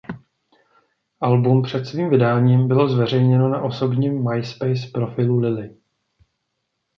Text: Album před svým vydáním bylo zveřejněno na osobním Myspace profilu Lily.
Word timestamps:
Album 1.21 1.61
před 1.61 1.85
svým 1.85 2.09
vydáním 2.09 2.67
bylo 2.67 2.87
zveřejněno 2.87 3.49
na 3.49 3.61
osobním 3.61 4.23
Myspace 4.29 4.87
profilu 4.93 5.39
Lily. 5.39 5.77